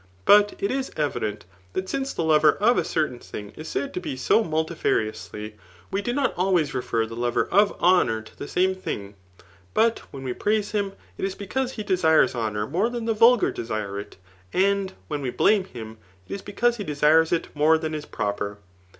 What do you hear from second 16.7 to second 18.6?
he desires it more than is proper.